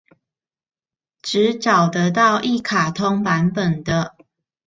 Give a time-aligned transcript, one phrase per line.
[1.21, 4.15] 只找得到一卡通版本的